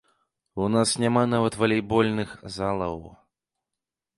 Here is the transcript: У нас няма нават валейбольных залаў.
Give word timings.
У 0.67 0.69
нас 0.75 0.93
няма 1.03 1.23
нават 1.33 1.57
валейбольных 1.61 2.29
залаў. 2.57 2.97